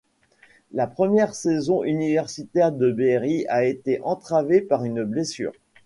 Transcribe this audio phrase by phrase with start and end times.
[0.71, 5.51] La première saison universitaire de Berry a été entravée par une blessure.